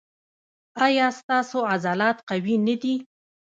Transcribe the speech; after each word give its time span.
ایا 0.85 1.07
ستاسو 1.19 1.57
عضلات 1.71 2.17
قوي 2.29 2.55
نه 2.67 2.75
دي؟ 2.81 2.95